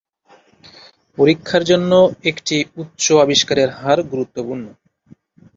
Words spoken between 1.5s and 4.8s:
জন্য একটি উচ্চ আবিষ্কারের হার গুরুত্বপূর্ণ।